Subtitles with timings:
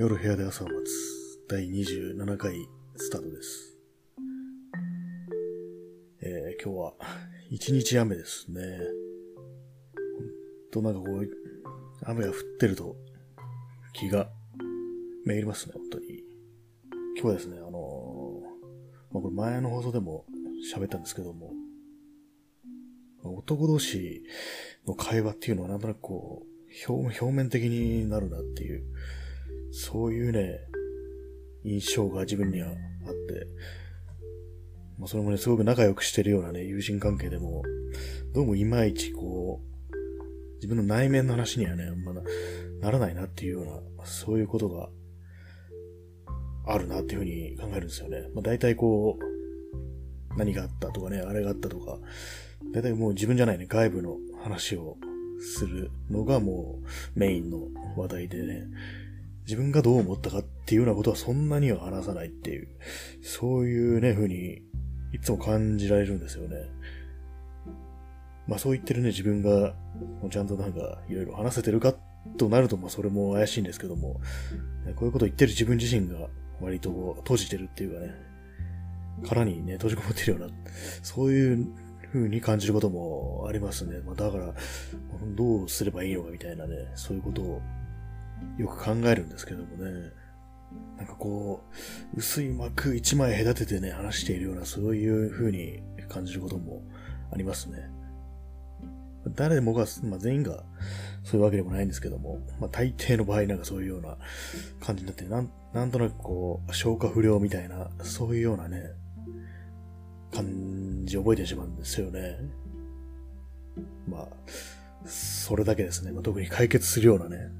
[0.00, 2.54] 夜部屋で朝を待つ第27回
[2.96, 3.76] スタートです。
[6.22, 6.94] えー、今日は
[7.50, 8.62] 一日雨ですね。
[10.72, 11.28] ほんとなんかこう、
[12.06, 12.96] 雨が降ってると
[13.92, 14.30] 気が
[15.26, 16.24] めいりますね、本当に。
[17.18, 17.72] 今日はですね、あのー
[19.12, 20.24] まあ、これ前の放送でも
[20.74, 21.52] 喋ったんですけども、
[23.22, 24.24] 男同士
[24.86, 26.46] の会話っていうのはなんとなくこ
[26.88, 28.82] う、表面的になるなっていう、
[29.72, 30.60] そういうね、
[31.64, 33.46] 印象が自分にはあって、
[34.98, 37.62] まあ、それもね、すごく仲良くしてるようなね、友人関係でも、
[38.34, 42.22] どうもいまいちこう、自分の内面の話にはね、あんまだ
[42.80, 44.90] ならないなっていうような、そういうことが
[46.66, 48.28] あるなっていうふうに考えるんですよね。
[48.34, 51.98] まあ、大体こう、何があったとかね、あれがあったとか、
[52.72, 54.96] 大体もう自分じゃないね、外部の話を
[55.40, 56.78] するのがも
[57.16, 58.66] うメインの話題でね、
[59.46, 62.68] 自分がどう思ったかっていうようなことはそんなには話さないっていう、
[63.22, 64.62] そういうね、風に
[65.12, 66.56] いつも感じられるんですよね。
[68.46, 69.74] まあそう言ってるね、自分が、
[70.30, 71.94] ちゃんとなんかいろいろ話せてるか
[72.36, 74.20] となると、まあそれも怪しいんですけども、
[74.96, 76.28] こういうこと言ってる自分自身が
[76.60, 78.14] 割と閉じてるっていうかね、
[79.28, 80.48] 殻にね、閉じこもってるような、
[81.02, 81.66] そういう
[82.12, 84.00] 風に感じることもありますね。
[84.04, 84.54] まあだから、
[85.36, 87.62] どうすればいいのかみたいなね、そういうことを
[88.58, 90.12] よく考えるんですけどもね。
[90.96, 91.64] なんかこ
[92.14, 96.82] う、薄い膜一枚隔ててね、話しているような、そういう風に感じることも
[97.32, 97.90] ありますね。
[99.34, 100.64] 誰でもが、まあ、全員が
[101.24, 104.16] そういうわけでもないんですけども、まあ、大抵の場合なんかそういうような
[104.80, 108.92] 感じになって、なん、なんとなくこう、消化不良みたいな、そういうようなね、
[110.32, 112.38] 感じを覚えてしまうんですよね。
[114.08, 114.28] まあ、
[115.06, 116.12] それだけですね。
[116.12, 117.50] まあ、特に解決するようなね、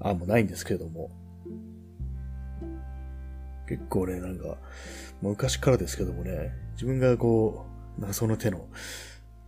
[0.00, 1.10] 案もないんですけれども。
[3.68, 4.58] 結構ね、なんか、
[5.22, 7.66] 昔からですけどもね、自分がこ
[7.98, 8.68] う、謎の手の、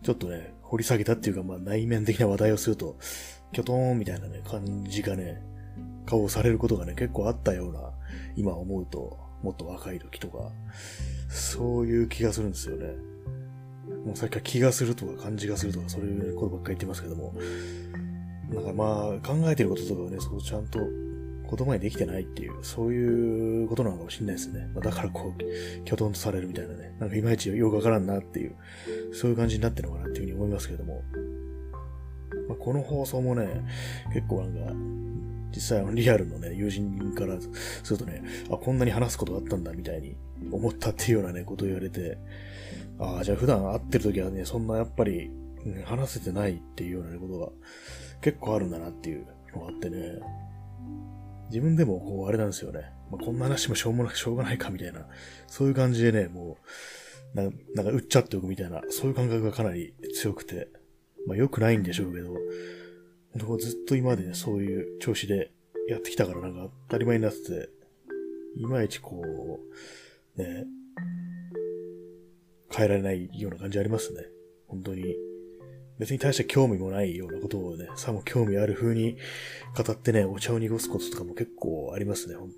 [0.03, 2.97] ちょっとね、掘り下げたっていうか、まあ内面的な話題をすると、
[3.53, 5.41] キョトーンみたいなね、感じがね、
[6.05, 7.93] 顔をされることがね、結構あったような、
[8.35, 10.51] 今思うと、もっと若い時とか、
[11.29, 12.93] そういう気がするんですよね。
[14.05, 17.33] もうさっきから気がするとか感じがするとか、そういうことばっかり言ってますけども、
[18.49, 24.69] なんかまあ、考えてることとかをね、そうちゃんと言葉にできてないっていう、そういうことなのかもしれないですね。
[24.73, 26.95] まあ、だからこう、きょとんとされるみたいなね。
[26.99, 28.55] なんかいまいちよくわからんなっていう、
[29.13, 31.03] そういう感じになってるのかなっていうふうに思いますけれども。
[32.47, 33.47] まあ、この放送もね、
[34.13, 34.73] 結構なんか、
[35.55, 37.37] 実際あのリアルのね、友人から
[37.83, 40.15] するとね、あ、こんなに話すことがあったんだみたいに
[40.51, 42.17] 思ったっていうようなね、ことを言われて、
[42.99, 45.31] ああ、じゃあ普段会ってる時はね、そんなやっぱり、
[45.85, 47.49] 話せてないっていうようなことが
[48.21, 50.19] 結構あるんだなっていうのがあってね、
[51.49, 52.91] 自分でもこうあれなんですよね。
[53.11, 55.05] まあ、こんな話もしょうもなくしょうがないかみたいな、
[55.47, 56.57] そういう感じでね、も
[57.33, 60.67] う、ななんか売っちゃっておくみたいな、そういう感覚がかなり強くて、
[61.27, 65.51] まあ良くないんでしょうけど、ずっと今までね、そういう調子で
[65.87, 67.69] やってきたからなんか当たり前になってて、
[68.55, 69.21] いまいちこ
[70.37, 70.65] う、ね、
[72.71, 74.23] 変えられないような感じありますね。
[74.67, 75.28] 本当に。
[75.99, 79.17] 別に大して興味もないようなことをね、さも興味ある風に
[79.75, 82.35] 語ってね、お茶を濁すこととかも結構ありますね。
[82.35, 82.51] ほん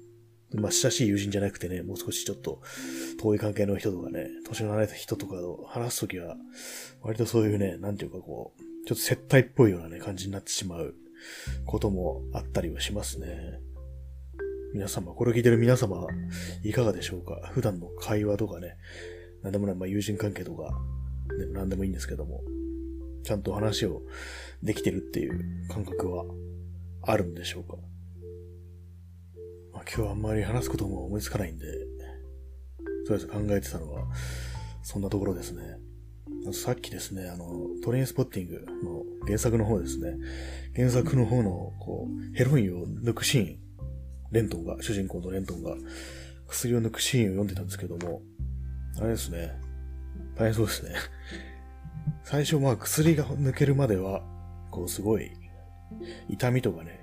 [0.54, 2.62] まあ、親しい友人じゃなくてね、もう少しちょっと
[3.22, 6.36] 遠い関係の人とかね、年の離れた人とかと話すときは、
[7.02, 10.94] 割とそういうね、なんていうかこう、ちょっと接待っぽいようなね、感じになってしまう
[11.66, 13.60] こともあったりはしますね。
[14.74, 16.06] 皆様、これを聞いてる皆様、
[16.64, 17.50] いかがでしょうか？
[17.54, 18.76] 普段の会話とかね、
[19.44, 20.78] なんでもない、まあ、友人関係とか、
[21.38, 22.42] ね、なんでもいいんですけども、
[23.24, 24.02] ちゃんと話を
[24.64, 26.26] できてるっていう感覚は
[27.04, 27.78] あるんでしょうか。
[29.74, 31.66] まあ、今日はあんまり話すことも思いつかないんで、
[33.08, 34.06] とりあえず考えてたのは、
[34.84, 35.64] そんなところですね。
[36.54, 40.18] さっきですね、あの、トレインスポッティングの原作の方ですね。
[40.76, 43.60] 原作の方の、こう、ヘロインを抜くシーン、
[44.32, 45.76] レントンが、主人公のレントンが、
[46.48, 48.22] 薬を抜くシーンを読んでたんですけども、
[48.98, 49.52] あれですね。
[50.36, 50.96] 大変そうですね。
[52.32, 54.22] 最初まあ薬が抜けるまでは、
[54.70, 55.34] こうすごい、
[56.30, 57.02] 痛みとかね、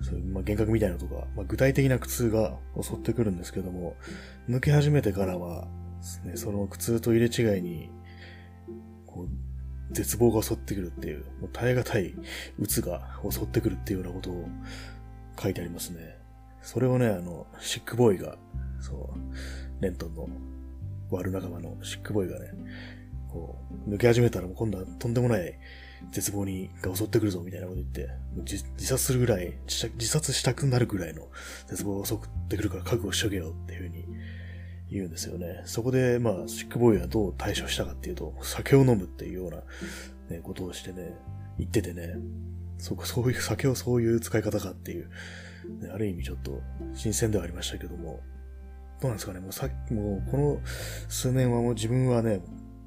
[0.00, 3.96] そういうまあ幻覚みたいなとか、まあ、具体的な苦痛が襲ってくるんですけども、
[4.48, 5.66] 抜け始めてからは、
[6.24, 7.90] ね、その苦痛と入れ違いに、
[9.08, 12.14] こう、絶望が襲ってくるっていう、もう耐え難い
[12.60, 14.48] 鬱が襲ってくるっていうようなことを
[15.36, 16.16] 書いてありますね。
[16.62, 18.36] それをね、あの、シックボーイが、
[18.78, 19.12] そ
[19.80, 20.28] う、レントンの
[21.10, 22.52] 悪仲間のシックボーイがね、
[23.30, 25.58] こう、抜け始めたらもう今度はとんでもない
[26.12, 31.28] 絶望に、が襲ってくるぞみたいなこと言って、自殺するぐらい自、殺したくなるぐらいの
[31.68, 32.18] 絶望が襲っ
[32.48, 34.06] てくるから覚悟しとけよっていうふうに
[34.90, 35.62] 言うんですよね。
[35.66, 39.62] そこで、まあ、シックボーイはどう対処したかっていうと、酒を飲むっていうような、
[40.30, 41.14] ね、ことをしてね、
[41.58, 42.16] 言っててね、
[42.78, 45.08] そこ、そういう、酒をそういう使い方かっていう、
[45.80, 46.62] ね、ある意味ちょっと
[46.94, 48.20] 新鮮ではありましたけども、
[49.00, 50.60] どうなんですかね、もうさっき、もうこの
[51.08, 52.40] 数年はもう自分はね、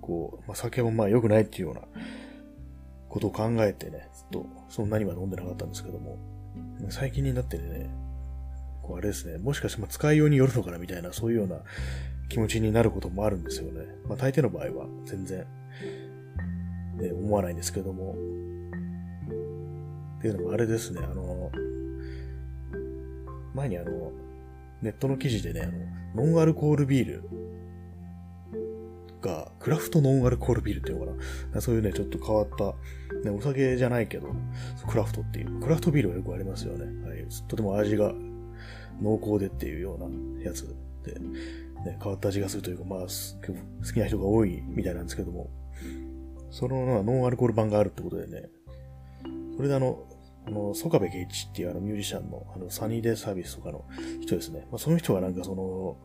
[0.04, 1.82] こう、まあ、酒もまあ良くないっていうような
[3.10, 6.18] ことを考えてね、ずっとそんなには飲んでなかったんですけども、
[6.90, 7.90] 最近になってね、
[8.82, 11.58] こうあれですね、もしかしてま使いようによるのかなみたいな、そういうような
[12.28, 13.86] 気持ちになることもあるんですよね。
[14.08, 15.46] まあ大抵の場合は全然、
[16.98, 18.16] ね、思わないんですけども。
[20.20, 21.52] っていうのもあれですね、あの、
[23.54, 24.12] 前にあの、
[24.82, 27.43] ネットの記事でね、あの、ノンアルコールビール
[29.24, 31.24] が、クラフトノンアルコールビールっていうのか
[31.54, 31.62] な。
[31.62, 32.76] そういうね、ちょっと変わった、
[33.30, 34.28] ね、お酒じゃないけど、
[34.88, 37.08] クラフトっていう、クラフトビールはよくありますよね。
[37.08, 38.14] はい、とても味が
[39.02, 40.68] 濃厚でっていうようなやつ
[41.04, 43.08] で、ね、変わった味がするというか、まあ、好
[43.94, 45.50] きな人が多いみたいなんですけども、
[46.52, 48.50] そのノンアルコール版があるってことでね、
[49.56, 50.04] それであの、
[50.46, 53.86] あの、ソカベケイチっていうあのミュージシャンの、あの、サニーデーサービスとかの
[54.22, 54.68] 人ですね。
[54.72, 55.98] まあ、その人はなんかその、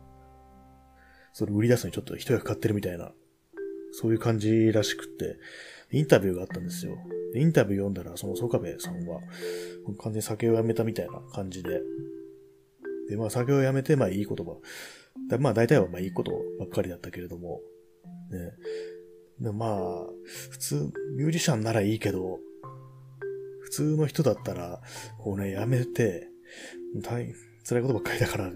[1.33, 3.11] それ売り出すのにちょっと一役買ってるみたいな、
[3.91, 5.37] そういう感じらしくって、
[5.91, 6.97] インタビューがあったんですよ。
[7.35, 9.21] インタビュー読んだら、そのソカベさんは、
[10.01, 11.81] 完全に酒をやめたみたいな感じで、
[13.09, 14.57] で、まあ酒をやめて、まあいい言葉。
[15.29, 17.61] だまあ大体はまあいいことばっかりだったけれども、
[18.31, 18.51] ね。
[19.39, 20.05] でまあ、
[20.51, 22.39] 普通、ミュージシャンならいいけど、
[23.61, 24.81] 普通の人だったら、
[25.17, 26.27] こうね、やめて、
[27.01, 27.31] 大
[27.63, 28.51] 辛いことばっかりだから、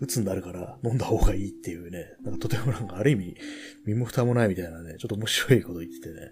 [0.00, 3.36] 鬱になるから飲んだ方がいいっていうね、なんかとてもなんかある意味、
[3.86, 6.30] 身も蓋もないみたいなね、ちょっと面白いこと言っててね、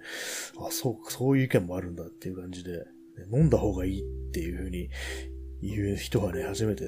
[0.59, 2.85] あ、そう、そういう意見もあるんだっていう感じで、
[3.33, 4.89] 飲んだ方がいいっていう風に
[5.63, 6.85] 言う人はね、初めて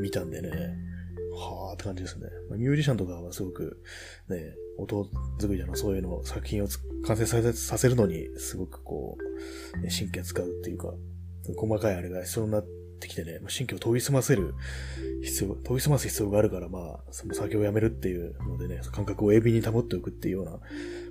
[0.00, 0.50] 見たんでね、
[1.32, 2.26] はぁって感じですね。
[2.48, 3.82] まあ、ミュージシャンとかはすごく、
[4.28, 5.08] ね、音
[5.38, 6.68] 作りだのそういうの作品を
[7.06, 9.16] 完成させさせるのに、すごくこ
[9.74, 10.92] う、ね、神経使うっていうか、
[11.56, 14.54] 細かいあれが必要になってってきてね、神経を研ぎ澄ませる
[15.22, 20.60] 必要、研ぎ澄ます必要があるから、まあ、その酒をやめるっていうのでね、感覚を鋭敏に保っておくっていうようなこ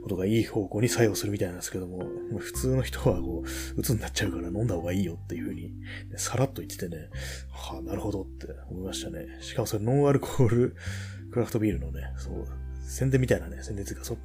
[0.07, 2.03] とがいい方向に作用するみたいなんですけども、
[2.38, 5.74] 普通の人はこう、鬱になっちゃうから飲んだ方がいいよっていうふうに、
[6.15, 7.09] さらっと言っててね、
[7.51, 9.25] はあ、なるほどって思いましたね。
[9.42, 10.75] しかもそれノンアルコール
[11.31, 12.47] クラフトビールのね、そう、
[12.81, 14.18] 宣伝みたいなね、宣伝というか、そ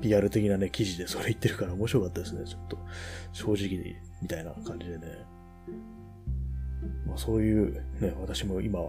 [0.00, 2.78] PR 的なね、記事でそれ言ってるから面白かったですね、ちょっと。
[3.32, 5.06] 正直みたいな感じでね。
[7.06, 8.80] まあ、そういうね、私も今、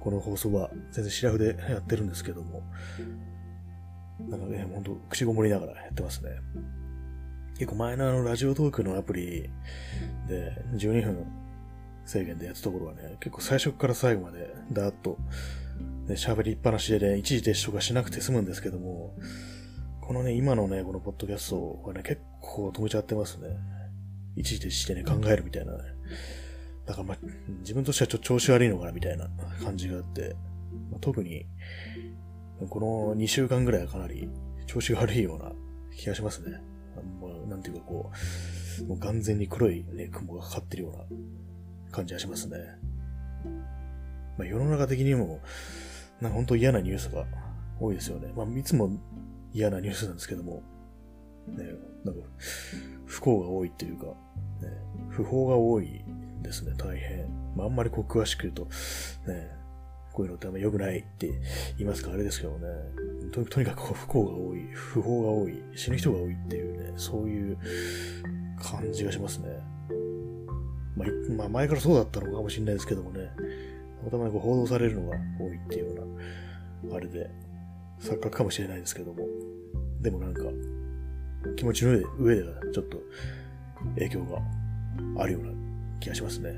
[0.00, 2.62] この放送は全然シラフで やってるんですけども、
[4.28, 6.30] なんかね、ほんと口ごもりながらやってますね。
[7.54, 9.50] 結構前のあのラジオトークのアプリ
[10.26, 11.26] で12分
[12.06, 15.18] 制限でやったところはね、結構最初から最後までダーッと、
[16.06, 19.14] ね、喋りっぱなしでね、一時停止とかしなくて済むんですけども、
[20.00, 23.48] このね、今のね、このポッドキャストはね、結構止めちゃってますね。
[24.36, 25.78] 一時停止してね、考えるみたいなね。
[26.90, 27.18] だからまあ、
[27.60, 29.28] 自分としてはちょっと調子悪いのかなみたいな
[29.62, 30.34] 感じがあって、
[30.90, 31.46] まあ、特に、
[32.68, 32.80] こ
[33.14, 34.28] の2週間ぐらいはかなり
[34.66, 35.52] 調子が悪いような
[35.96, 36.60] 気がしますね。
[37.22, 38.10] まあ、なんていうかこ
[38.82, 41.04] う、もう完全に黒いね、雲がかかってるような
[41.92, 42.58] 感じがしますね。
[44.36, 45.38] まあ、世の中的にも、
[46.20, 47.24] なんか本当嫌なニュースが
[47.78, 48.32] 多いですよね。
[48.34, 48.90] まあ、いつも
[49.52, 50.64] 嫌なニュースなんですけども、
[51.46, 51.66] ね、
[52.04, 52.20] なんか、
[53.06, 54.12] 不幸が多いっていうか、ね、
[55.10, 56.04] 不法が多い
[56.42, 57.26] ですね、大変。
[57.56, 58.64] まあ、あんまりこう詳しく言うと、
[59.30, 59.50] ね、
[60.12, 61.28] こういうのってあんま良くないって
[61.76, 62.66] 言いますかあれですけどね。
[63.32, 67.58] ととにかくこう不幸が多い、不法が多い、死ぬ人が多いっていうね、そういう
[68.60, 69.48] 感じがしますね。
[70.96, 73.30] まあ、まあ、前からそうだったのかもしれないですけどもね、
[74.10, 76.04] たまにこう報道されるのが多いっていうよ
[76.82, 77.30] うな、あれで、
[78.00, 79.26] 錯覚かもしれないですけども、
[80.00, 80.42] でもなんか、
[81.56, 82.98] 気持ちの上で、上ではちょっと
[83.94, 84.38] 影響が
[85.22, 85.59] あるような
[86.00, 86.54] 気がしますね。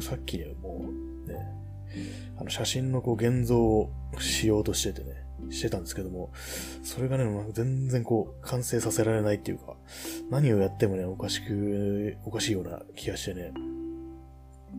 [0.00, 0.86] さっきね、も
[1.26, 1.36] うね、
[2.38, 6.32] あの写真のこう現像をしようとしててね、してたんですけども、
[6.82, 9.76] それがね、全然こう完成させられないっていうか、
[10.30, 13.52] 何をやってもね、おかしく、おかしいような気がしてね、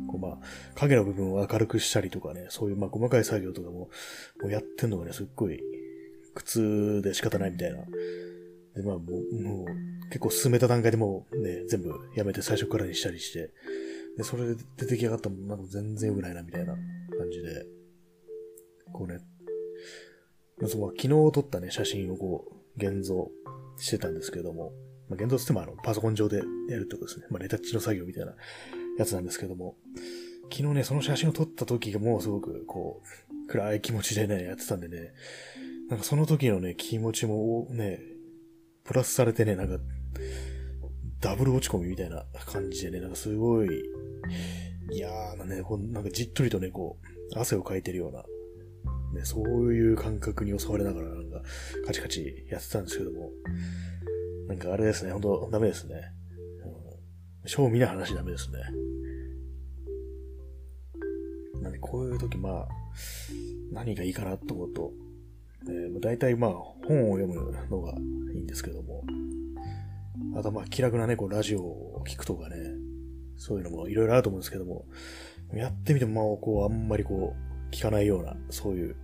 [0.08, 0.38] こうまあ、
[0.76, 3.90] 影の部分を明るくしたりとかね、そういうまあ細かい作業とかも、
[4.42, 5.60] もうやってんのがね、すっごい
[6.36, 7.80] 苦痛で仕方ないみたいな
[8.78, 13.50] で、まあもう、もう結構進めた段階でもうね、全部やめて最初からにしたりして、
[14.18, 17.66] で、それで出来上がったもんなんか全然良くないなみたいな感じで、
[18.94, 19.20] こうね、
[20.68, 23.30] その昨日撮ったね、写真をこう、現像
[23.78, 24.72] してたんですけども、
[25.10, 27.28] まあ、現像つってもあの、パソコン上でやるってことですね。
[27.30, 28.34] まあ、レタッチの作業みたいな
[28.98, 29.76] やつなんですけども、
[30.52, 35.14] 昨日ね、その写真を撮った時がもうすごく、こう、暗い気持ちでね、やってたんでね、
[35.90, 38.00] なんかその時のね、気持ちもね、
[38.88, 39.78] プラスされてね、なんか、
[41.20, 43.68] ダブル落ち込みみたいな感じでね、なんかすごい、
[44.92, 46.98] いやーなね、ほんなんかじっとりとね、こ
[47.36, 48.24] う、汗をかいてるような、
[49.20, 51.42] ね、そういう感覚に襲われながら、なんか、
[51.86, 53.32] カチカチやってたんですけども、
[54.48, 56.14] なんかあれですね、ほんとダメですね。
[57.44, 58.60] うん、賞味な話ダメですね。
[61.62, 62.68] なんで、こういう時、まあ、
[63.74, 64.94] 何がいいかなと思うと、
[65.70, 67.94] えー、大体まあ、本を読むのが
[68.34, 69.04] いいんですけども、
[70.36, 72.56] あとまあ、気楽なね、こう、ラジオを聞くとかね、
[73.38, 74.86] そういうのもいろいろあると思うんですけども、
[75.54, 78.96] やってみても、まあ、こう、あんまりこう、聞かないような、そういう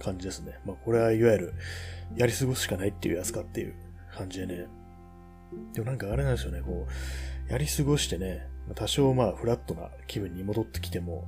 [0.00, 0.58] 感じですね。
[0.64, 1.54] まあ、これはいわゆる、
[2.16, 3.74] やり過ごすしかないっていうやつかっていう
[4.14, 4.66] 感じでね。
[5.74, 6.86] でもなんかあれなんですよね、こ
[7.48, 11.26] う、やり過ごしてね、多少まあフラットな気分に戻ってきても、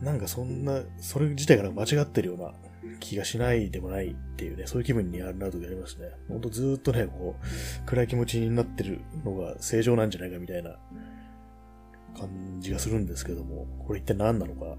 [0.00, 2.52] なんかそんな、それ自体が間違ってるような
[3.00, 6.10] 気がしないでもないっていうね、そういう気分になる時ありますね。
[6.28, 10.78] ほんとずっとね、こう、暗い気持ちになってるのが正常なんじゃないかみたいな
[12.18, 14.76] 感じがするんですけども、これ一体何なのか、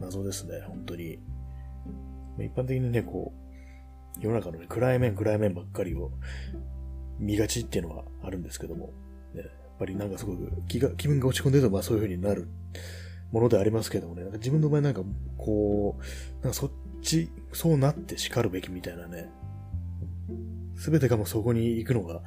[0.00, 1.18] 謎ですね、本当に。
[2.38, 6.10] 一般的にね、こう、世の中のね、暗い面暗い面ばっかりを
[7.18, 8.92] 見がちっていうのはあるんですけども、
[9.34, 12.48] ね、やっぱりなんかすごく気が、気分が落ち込んでるとまあそういう風になる
[13.32, 15.02] ものでありますけどもね、なんか自分の場合なんか
[15.36, 16.70] こう、なんかそっ
[17.02, 19.28] ち、そうなって叱るべきみたいなね、
[20.76, 22.22] すべてがもうそこに行くのが、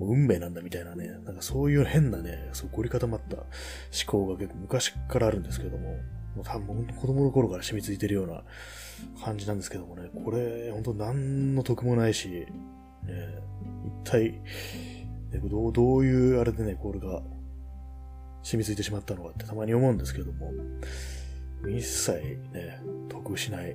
[0.00, 3.46] 運命なんだみたいなね、なんかそういう変なね、そう凝り固まった思
[4.06, 5.98] 考が結構昔からあるんですけども、
[6.34, 8.42] もう多分子供の頃から染みついてるような
[9.22, 12.46] 感じなんですけどもね、これ、本当何の得もないし、ね、
[14.04, 14.40] 一体、
[15.50, 17.22] どう、どういうあれでね、これが
[18.42, 20.52] 染みついてしまったのかってたまに思うんですけども、
[21.68, 22.12] 一切
[22.52, 23.74] ね、得しない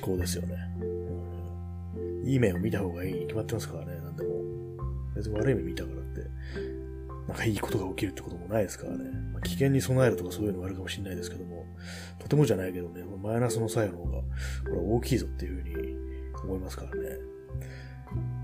[0.00, 0.56] 思考ですよね。
[0.78, 4.36] うん、いい面を見た方がいいに決まってますからね、なんでも。
[5.16, 6.20] 別に悪い目見たからって、
[7.26, 9.04] なんかいいことが起きるってこともないですからね。
[9.32, 11.64] まあ、危険に備えるとかそういうのがあるかもしれないですけども、
[12.18, 14.24] とてもじゃないけどね、マイナスの作用の方が、こ
[14.70, 15.96] れ大きいぞっていうふうに
[16.44, 17.16] 思いますからね。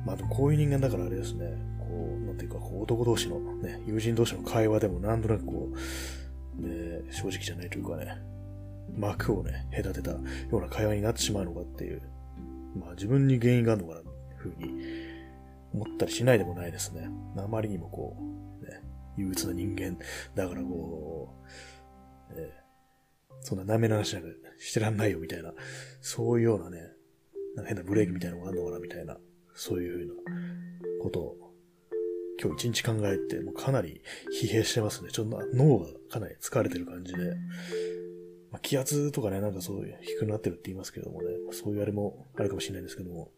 [0.05, 1.47] まあでもこういう人間だからあれですね、
[2.33, 5.71] こう、なんていうか、こう男同士のね、友人同士の会話でもなんとなくこ
[6.59, 8.17] う、ね、正直じゃないというかね、
[8.97, 10.21] 幕をね、隔てたよ
[10.53, 12.03] うな会話になってしまうのかっていう、
[12.79, 14.03] まあ自分に原因があるのかな、
[14.37, 14.75] ふうに
[15.73, 17.09] 思ったりしないでもないですね。
[17.37, 18.17] あまりにもこ
[18.63, 18.83] う、ね、
[19.17, 19.99] 憂鬱な人間
[20.35, 21.35] だからこ
[22.31, 22.49] う、ね、
[23.41, 25.53] そんな舐めな話なんかしてらんないよみたいな、
[26.01, 26.81] そういうようなね、
[27.57, 29.17] なんか変なブレーキみたいなのがあるのかなみたいな、
[29.55, 30.37] そういうような
[31.03, 31.37] ことを
[32.43, 34.03] 今日一日考えて、もうかなり
[34.43, 35.11] 疲弊してますね。
[35.13, 37.37] ちょっと脳がかなり疲れてる感じで。
[38.51, 43.31] まあ、気圧とかね、なんかそういう低くなってるって言いますけどもね、そういうあれもあるかもしれないんですけども、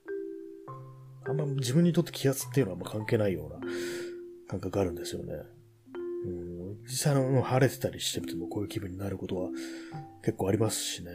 [1.26, 3.60] あんま自分にとって気圧っていうのはあま関係ないような
[4.48, 5.34] 感覚があるんですよね。
[6.24, 9.50] うん、実際の晴れてたりしてみてもこういう気分になることは
[10.24, 11.12] 結構ありますしね。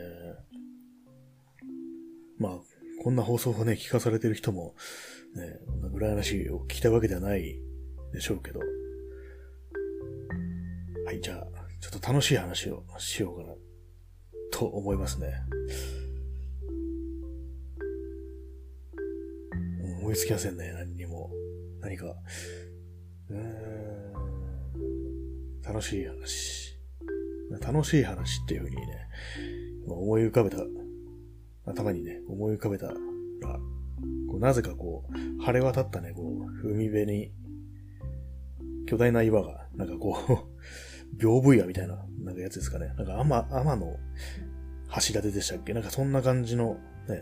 [2.38, 2.60] まあ、
[3.04, 4.76] こんな放送をね、聞かされてる人も、
[5.36, 5.60] ね、
[5.94, 7.60] 羨ましいを聞きたいわけではない
[8.14, 8.60] でしょうけど。
[11.06, 11.48] はい、じゃあ、
[11.80, 13.56] ちょっと楽しい話をしようかな、
[14.52, 15.34] と思いますね。
[20.02, 21.32] 思いつきませんね、何にも。
[21.82, 22.16] 何か。
[25.64, 26.78] 楽しい話。
[27.62, 28.84] 楽しい話っていうふうにね、
[29.88, 30.58] 思い浮かべた、
[31.66, 36.22] 頭にね、思い浮かべたら、こうなぜかこう、晴れ渡ったね、こ
[36.64, 37.32] う、海辺に
[38.90, 42.88] 巨大な岩が、なんかこう屏風岩みたいな、なんかやつですかね。
[42.98, 43.98] なんか天、天の
[44.96, 45.76] 橋立でしたっけ？
[45.76, 46.78] なんかそんな感じの
[47.08, 47.22] ね、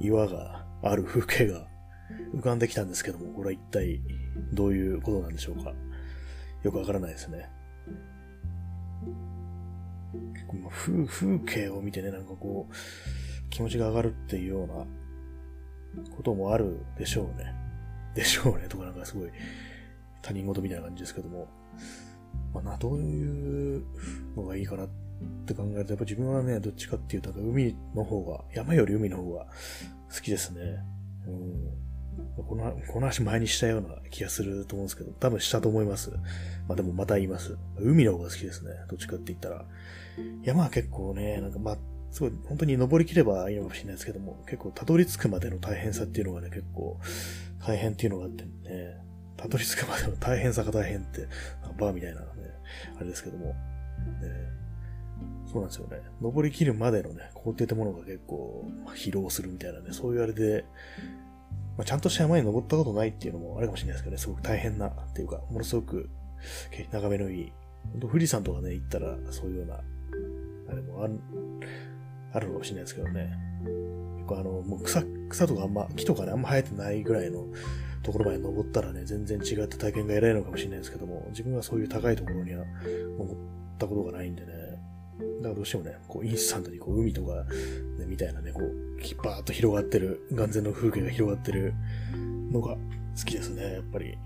[0.00, 1.66] 岩がある風景が
[2.36, 4.00] 浮かんできたんですけども、これは一体
[4.52, 5.72] どういうことなんでしょうか？
[6.62, 7.50] よくわからないですね。
[10.34, 12.74] 結構風風景を見てね、なんかこう、
[13.50, 14.86] 気持ちが上がるっていうような
[16.16, 17.52] こともあるでしょうね。
[18.14, 19.30] でしょうね、とかなんかすごい
[20.26, 21.48] 他人事みたいな感じですけども、
[22.52, 23.84] まあ、な、どういう
[24.36, 24.88] のがいいかなっ
[25.46, 29.46] て考えると、やっぱ自分はね、どっちかっていうと、海の方が、山より海の方が
[30.12, 30.60] 好きですね。
[31.26, 32.44] うん。
[32.44, 36.10] この、この話前にしたような気がすると思うんですけど、多分したと思います。
[36.66, 37.56] まあでもまた言います。
[37.78, 38.72] 海の方が好きですね。
[38.88, 39.64] どっちかって言ったら。
[40.42, 41.78] 山は結構ね、なんかまっ
[42.10, 46.98] すごい、本当に登りきればいいのかもしれないですけども、結構たどり着くまでの大変さっていうのがね、結構
[47.60, 48.96] 大変っていうのがあってね、
[49.36, 51.26] たどり着くまでの大変さが大変って、
[51.78, 52.26] バーみたいなね、
[52.96, 53.54] あれですけども、ね、
[55.46, 56.00] そうなんですよね。
[56.20, 60.64] 登りきるまでのね、工程ってものが結構ま、疲労するみたいなね、そういうあれで、
[61.76, 66.08] まあ、ちゃんとした山に登ったことないっていうのもあるかもしれないですけどね、すごく大変なっていうか、ものすごく
[66.92, 67.52] 眺めのいい、
[68.00, 69.74] 富士山とかね、行ったらそういうような、
[70.68, 71.20] あれもある、
[72.32, 73.38] あるかもしれないですけどね。
[74.26, 77.46] 構あの、もう草、草とかあんま、木とかね、あんま生えてないぐらいの
[78.02, 82.64] ところまで登ったらね、全然違った体験が得られるのかもしれないですけども、自分はそういう高いところには
[83.18, 83.34] 登っ
[83.78, 84.52] たことがないんでね。
[85.38, 87.44] だからどうしてもね、こう、インスタントにこう、海とか、
[87.98, 91.74] ね、みたいなね、こう、バーっと広がってる、眼前の風景が広がってる
[92.50, 92.78] のが好
[93.24, 94.18] きですね、やっぱり。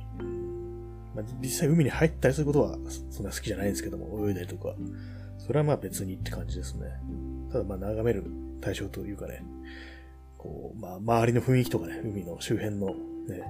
[1.15, 2.79] まあ、実際海に入ったりすることは
[3.11, 4.75] そんな好きじゃないんですけども、泳いだりとか。
[5.39, 6.87] それはまあ別にって感じですね。
[7.51, 8.25] ただまあ眺める
[8.61, 9.43] 対象というかね、
[10.39, 13.43] こう、まあ周りの雰囲気とかね、海の周辺のね、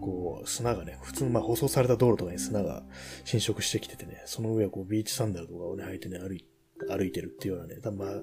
[0.00, 2.84] こう、砂がね、普通のまあ舗装された道路とかに砂が
[3.24, 6.44] 侵食してきててね、その上はこうビーチサンダルとかをね、履いてね、歩い
[6.88, 8.22] 歩いてるっていうようなね、多分まあ、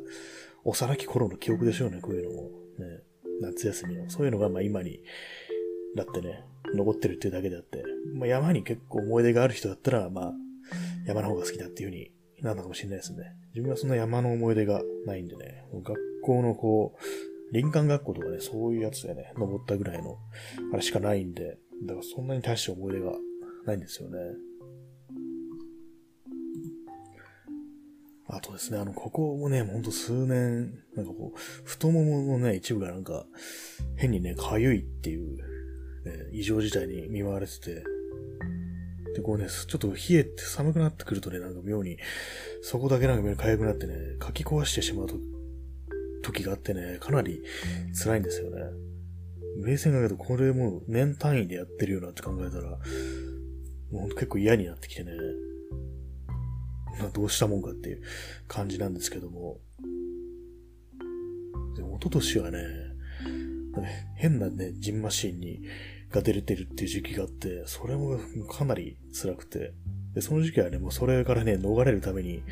[0.64, 2.50] 幼き頃の記憶でしょうね、こういうのも。
[2.78, 3.02] ね、
[3.42, 4.10] 夏休みの。
[4.10, 5.02] そういうのがまあ今に
[5.96, 6.44] なってね、
[6.74, 10.34] 残ってるっていうだけであって、まあ山に結構思い出がある人だったら、まあ、
[11.06, 12.12] 山の方が好きだっていう風に
[12.42, 13.36] なるのかもしれないですね。
[13.54, 17.00] 自分はそんな山の思い出がないんでね、学校のこう、
[17.52, 20.18] 林間学校とかね、そういうやつでね、登ったぐらいの、
[20.74, 23.14] あれしかないんで、だからそんなに大して思い出が
[23.66, 24.18] ないんですよね。
[28.28, 33.26] あとですね、あの、ここもね、ほんと数年、なんかこう、太もものね、一部がなんか、
[33.98, 35.44] 変にね、かゆいっていう、ね、
[36.34, 37.84] 異常事態に見舞われてて、
[39.16, 41.98] で、こうね、ちょっと冷えて寒くなってくるとね、なんか妙に、
[42.62, 45.16] そこだけなんか妙に痒くなってね、かき壊してしまうと、
[46.22, 47.42] 時があってね、かなり
[47.98, 48.62] 辛いんですよね。
[49.64, 52.78] 冷静に考えると、これもう年単位でやってるよなって考えたら、も
[53.94, 55.12] うほんと結構嫌になってきてね、
[57.00, 58.02] まあどうしたもんかっていう
[58.50, 59.60] 感じなんですけども。
[61.78, 62.60] で、一昨年はね、
[64.16, 65.62] 変なね、ジンマシンに、
[66.16, 68.18] が出れてるっていう時期があって、それも
[68.50, 69.74] かなり辛くて、
[70.14, 72.44] で、その時期はね、もうそれからね、逃れるために、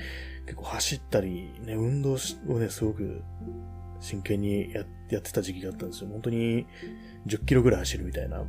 [0.45, 2.17] 結構走ったり、ね、運動
[2.49, 3.21] をね、すごく
[4.01, 4.85] 真剣にやっ
[5.21, 6.09] てた時期があったんですよ。
[6.09, 6.67] 本当に
[7.25, 8.43] 10キロぐらい走るみたいな。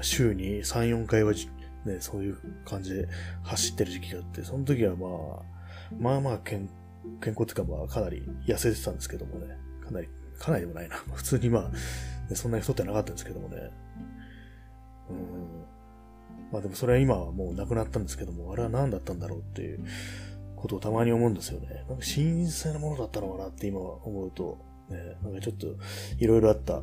[0.00, 1.32] 週に3、4回は
[1.84, 3.08] ね、そういう感じで
[3.44, 5.42] 走ってる時期があって、その時はまあ、
[5.98, 6.68] まあまあ健
[7.20, 10.96] 健康っていうかまあかなり痩せてたんですけどもね、かなり、かなりでもないな。
[11.14, 13.70] 普通にまあ、そんなに太ってなかったんですけどもね。
[15.10, 15.64] うん。
[16.52, 19.84] まあでもそれは今はもうなくなったんですけども、あれは何だったんだろうっていう
[20.56, 21.84] ことをたまに思うんですよね。
[21.88, 25.66] なんか神聖なものだったのかなって今思うと、ね、なんかちょっと
[26.18, 26.82] いろいろあった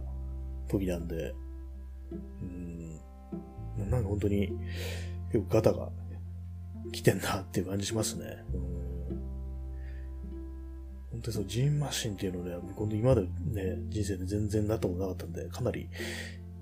[0.67, 1.33] 時なんで、
[2.41, 4.51] うん、なんか本当に、
[5.31, 5.89] 結構ガタが
[6.91, 8.25] 来てんなっていう感じしますね。
[8.53, 8.85] うん。
[11.11, 12.55] 本当にそう、ジーンマシンっていうのね、
[12.91, 13.29] 今までね、
[13.89, 15.89] 人生で全然なったことなかったんで、かなり、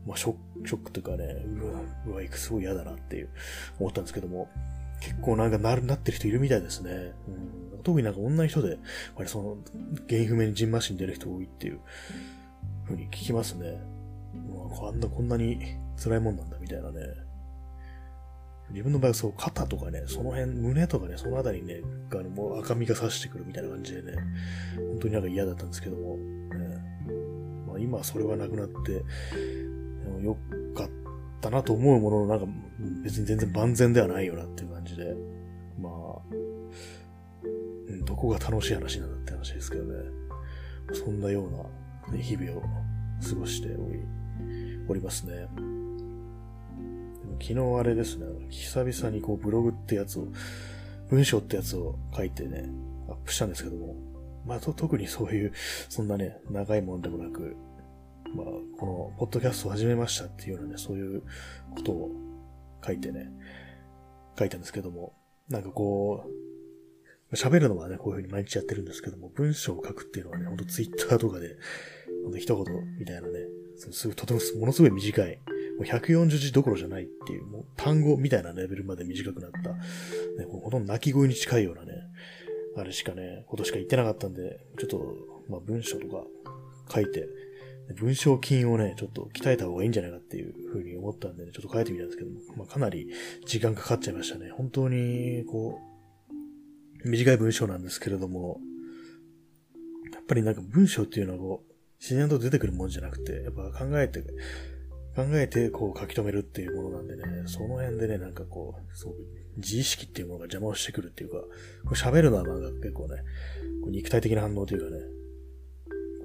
[0.06, 3.30] まあ、ショック、ショックというかね、うわ、うわ、すごい嫌だなっていう、
[3.80, 4.50] 思ったんですけども、
[5.00, 7.14] 結構なんかなる、なってる人いるみたいですね。
[7.74, 8.80] うん、特になんか女の人で、やっ
[9.16, 9.58] ぱりその、
[10.08, 11.80] 原因不明にジンマシン出る人多いっていう、
[12.86, 13.80] ふうに聞きますね。
[14.50, 15.60] うわ、あんな、こんなに
[16.02, 17.02] 辛いもんなんだみたいなね。
[18.72, 24.14] 自分の場合はそう、肩とかね、その辺、胸とかね、そのあたりね、あのもう赤みが差してくるみたいな感じでね、
[24.76, 26.24] 本当になんか嫌だったんですけども、ね、
[27.68, 29.04] まあ、今それはなくなって、
[30.22, 30.38] よ
[30.76, 30.90] かっ
[31.42, 32.46] たなと思うものの、なんか
[33.04, 35.16] 別に全然万全ではないよなっていう感じで、
[35.80, 35.94] まあ、
[38.06, 39.94] どこが楽しい話なんだって話ですけどね、
[40.94, 44.00] そんなような、日々を過ごしており、
[44.88, 45.48] おりますね。
[47.42, 50.28] 昨日あれですね、久々にこうブログってやつを、
[51.10, 52.70] 文章ってやつを書いてね、
[53.10, 53.96] アップしたんですけども、
[54.46, 55.52] まあと特にそういう、
[55.90, 57.56] そんなね、長いもんでもなく、
[58.34, 58.46] まあ、
[58.80, 61.24] この、ポッドキャストを始めましたっていうようなね、そういう
[61.76, 62.12] ことを
[62.86, 63.32] 書いてね、
[64.38, 65.14] 書いたんですけども、
[65.50, 66.26] なんかこ
[67.32, 71.56] う、喋るのはね、こういう風に毎日やってるんですけども、文章を書くっていうのはね、ほんとツイッターとかで、
[72.24, 72.66] ほんと一言
[72.98, 73.40] みたいなね、
[73.76, 75.40] すぐとても、ものすごい短い、
[75.78, 79.80] もう140字どころじゃないっていう、もう単語みたいなレベルまで短くなった、ね、
[80.50, 81.94] ほとんど泣き声に近いようなね、
[82.78, 85.16] あれしかね、ことしか言ってなかったんで、ちょっと、
[85.50, 86.24] まあ文章とか
[86.94, 87.28] 書いて、
[87.92, 93.10] 文章筋をね、ちょっと鍛えた方がいいんじゃないかっていうふうに思ったんで、ね、ちょっと書いてみたんですけども、まあかなり
[93.46, 94.50] 時間かかっちゃいましたね。
[94.52, 95.80] 本当に、こ
[97.04, 98.60] う、短い文章なんですけれども、
[100.14, 104.22] やっぱりなんか文章っていうのはこう、自然と出てくるもんじゃなくて、やっぱ考えて、
[105.16, 109.18] 考えてこう書き留めるっていうものなんでね、その辺でね、なんかこう、すごく
[109.58, 111.38] 自意識っていうものが邪魔をしてくるっていうか、
[111.94, 113.18] 喋るのはなんか結構ね、
[113.82, 115.04] こう肉体的な反応というかね、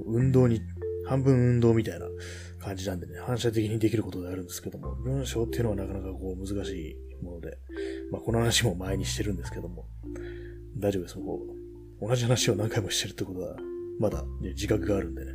[0.06, 0.60] 運動に、
[1.08, 2.06] 半分運動みたいな
[2.60, 7.58] 感じなんでね、反射的にできることであるんですけども、文章っていうのはなかなかこう難しいもので、
[8.10, 9.86] まあこの話も前にしてるんですけども、
[10.76, 11.14] 大丈夫です。
[11.16, 11.40] こ
[12.00, 13.56] う、同じ話を何回もしてるってことは、
[13.98, 15.32] まだ、ね、自覚があるんでね。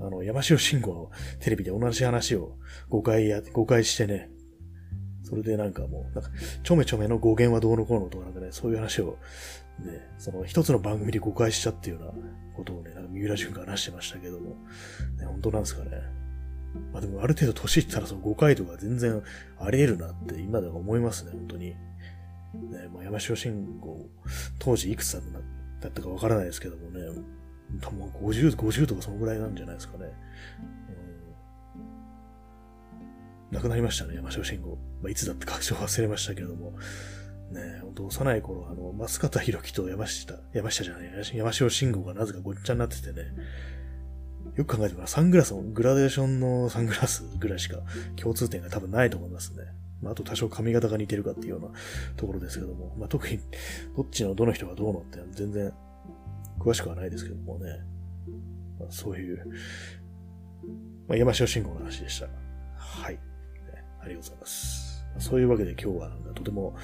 [0.00, 2.56] あの、山城慎吾のテレビで同じ話を
[2.90, 4.30] 5回や、5回してね、
[5.24, 6.30] それでなんかもう、なんか、
[6.62, 9.18] ちょめちょめの語源はどうのこうのとかなんかね、そういう話を、
[9.78, 12.12] ね、その一つの番組で誤解しちゃっていうような
[12.56, 14.50] ことをね、なんか三浦淳が話してましたけども、
[15.18, 15.90] ね、本当なんですかね。
[16.92, 19.22] まあでもある程度年いったらその誤解とか全然
[19.58, 21.70] あり得るなって今では思いますね、本当に。
[21.70, 21.76] ね、
[22.92, 24.08] まあ、山城慎吾、
[24.58, 25.12] 当時いくつ
[25.80, 27.00] だったかわからないですけどもね、
[27.80, 30.06] 多分50、50とかそのぐらいなんじゃないですかね。
[31.00, 31.16] うん
[33.50, 34.76] 亡くなりましたね、山椒慎吾。
[35.02, 36.72] まあ、いつだって確証忘れましたけれども。
[37.50, 43.32] ねほんと幼い頃、あの、松方弘樹と山下、山下じゃない、山椒慎吾がなぜかごっちゃになっててね。
[44.54, 47.78] よく考えてみたらサングラスの、グラデーションのサングラスぐらいしか
[48.16, 49.64] 共通点が多分ないと思いますね。
[50.02, 51.68] まあ、あと多少髪型が似てるかっていうような
[52.16, 52.94] ところですけども。
[52.98, 53.38] まあ、特に、
[53.96, 55.72] どっちのどの人がどうのって全然
[56.58, 57.80] 詳しくはないですけどもね。
[58.78, 59.46] まあ、そういう、
[61.08, 62.28] まあ、山椒慎吾の話でした。
[62.76, 63.18] はい。
[64.00, 65.04] ありがとうございます。
[65.18, 66.76] そういうわけで今日はとても、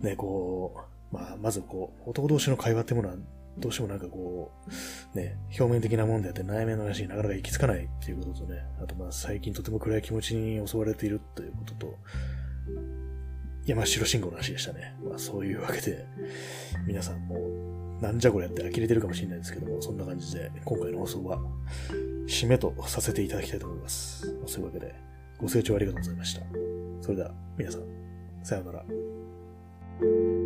[0.00, 0.74] ね、こ
[1.12, 3.16] う、まあ、まずこう、男同士の会話ってものは、
[3.58, 4.52] どうしてもなんかこ
[5.14, 11.94] う、ね、表面的なもんであって内面の話になかなか行き着かないっていうこととね、あとまあ最近とても暗い気持ちに襲われているということと、
[13.64, 14.94] 山城信号の話でしたね。
[15.02, 16.06] まあそういうわけで、
[16.86, 17.38] 皆さんも
[18.00, 21.40] なんじゃこれって呆れてるかもしれないですけども、そんな感じで今回の放送は
[22.28, 24.26] 締めとさせていただきたいと思います。
[24.46, 24.94] そういうわけで、
[25.38, 26.42] ご清聴ありがとうございました。
[27.00, 27.82] それでは、皆さん、
[28.42, 28.84] さようなら。
[30.00, 30.45] Thank you.